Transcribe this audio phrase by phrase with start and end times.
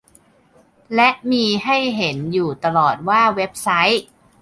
[0.95, 4.05] และมีให้เห็นอยู่ตลอดว่าเว็บไซต์